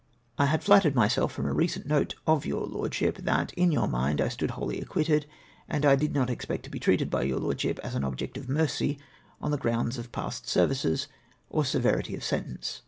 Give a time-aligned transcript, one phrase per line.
[0.39, 4.19] I had flattered myself, from a recent note of your Lordship, that, in your mind,
[4.19, 5.27] I Stood wholly acquitted;
[5.69, 8.35] and I did not expect to be treated by your Lord ship as an object
[8.35, 8.97] of mercy,
[9.39, 11.07] on the grounds of past services,
[11.51, 12.79] or severity of sentence.